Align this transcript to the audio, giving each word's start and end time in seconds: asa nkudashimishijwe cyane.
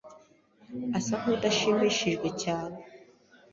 asa 0.97 1.13
nkudashimishijwe 1.21 2.27
cyane. 2.41 2.77